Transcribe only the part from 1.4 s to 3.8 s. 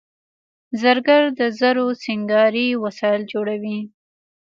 زرو سینګاري وسایل جوړوي